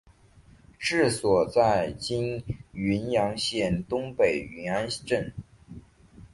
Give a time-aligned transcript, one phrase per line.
[0.79, 5.31] 治所在今云阳县东北云安镇。